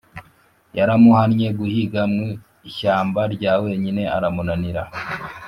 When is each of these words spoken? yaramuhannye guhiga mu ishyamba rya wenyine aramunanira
yaramuhannye 0.77 1.47
guhiga 1.59 2.01
mu 2.13 2.25
ishyamba 2.69 3.21
rya 3.33 3.53
wenyine 3.63 4.03
aramunanira 4.15 4.83